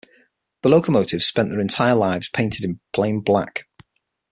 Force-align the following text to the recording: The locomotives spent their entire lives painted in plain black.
The 0.63 0.69
locomotives 0.69 1.27
spent 1.27 1.51
their 1.51 1.59
entire 1.59 1.93
lives 1.93 2.27
painted 2.27 2.63
in 2.63 2.79
plain 2.91 3.19
black. 3.19 3.67